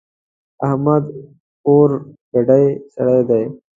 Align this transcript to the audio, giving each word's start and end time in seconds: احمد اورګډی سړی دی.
احمد 0.67 1.03
اورګډی 1.67 2.65
سړی 2.93 3.21
دی. 3.29 3.43